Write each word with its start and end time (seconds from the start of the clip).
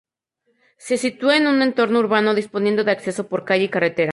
Se 0.85 0.97
sitúa 0.97 1.33
en 1.37 1.45
un 1.45 1.57
entorno 1.67 1.99
urbano, 1.99 2.33
disponiendo 2.33 2.81
de 2.83 2.89
acceso 2.97 3.21
por 3.29 3.45
calle 3.45 3.65
y 3.65 3.69
carretera. 3.75 4.09